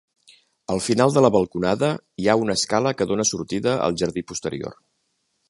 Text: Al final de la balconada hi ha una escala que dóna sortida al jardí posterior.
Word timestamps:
Al 0.75 0.79
final 0.85 1.13
de 1.17 1.21
la 1.25 1.29
balconada 1.35 1.89
hi 2.23 2.25
ha 2.33 2.37
una 2.45 2.57
escala 2.61 2.95
que 3.03 3.09
dóna 3.13 3.27
sortida 3.33 3.77
al 3.89 4.01
jardí 4.03 4.27
posterior. 4.33 4.81